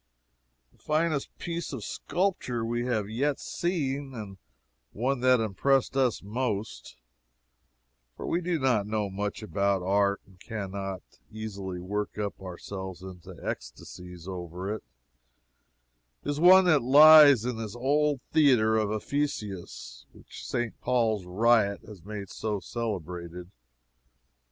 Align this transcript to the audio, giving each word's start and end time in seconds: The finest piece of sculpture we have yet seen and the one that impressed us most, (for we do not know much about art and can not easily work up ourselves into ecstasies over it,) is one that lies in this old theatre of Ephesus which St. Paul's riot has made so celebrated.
The 0.71 0.79
finest 0.79 1.37
piece 1.37 1.71
of 1.71 1.83
sculpture 1.83 2.65
we 2.65 2.85
have 2.87 3.07
yet 3.07 3.39
seen 3.39 4.15
and 4.15 4.37
the 4.93 4.99
one 4.99 5.19
that 5.19 5.39
impressed 5.39 5.95
us 5.95 6.23
most, 6.23 6.97
(for 8.17 8.25
we 8.25 8.41
do 8.41 8.57
not 8.57 8.87
know 8.87 9.11
much 9.11 9.43
about 9.43 9.83
art 9.83 10.19
and 10.25 10.39
can 10.39 10.71
not 10.71 11.03
easily 11.31 11.79
work 11.79 12.17
up 12.17 12.41
ourselves 12.41 13.03
into 13.03 13.37
ecstasies 13.43 14.27
over 14.27 14.73
it,) 14.73 14.83
is 16.23 16.39
one 16.39 16.65
that 16.65 16.81
lies 16.81 17.45
in 17.45 17.57
this 17.57 17.75
old 17.75 18.21
theatre 18.31 18.77
of 18.77 18.89
Ephesus 18.91 20.07
which 20.13 20.43
St. 20.43 20.81
Paul's 20.81 21.25
riot 21.27 21.83
has 21.83 22.03
made 22.03 22.31
so 22.31 22.59
celebrated. 22.59 23.51